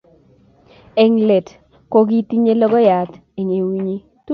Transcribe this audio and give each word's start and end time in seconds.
Eng 1.03 1.17
leet 1.27 1.47
kokitonyei 1.91 2.59
logoyat 2.59 3.11
eng 3.39 3.51
eunnyi 3.57 3.97